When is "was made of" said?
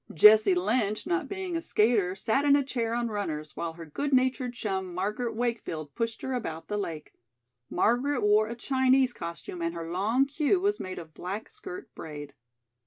10.59-11.13